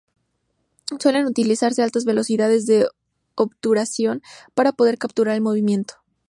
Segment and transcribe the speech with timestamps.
[0.97, 2.87] Suelen utilizarse altas velocidades de
[3.35, 4.23] obturación
[4.55, 5.93] para poder capturar el movimiento.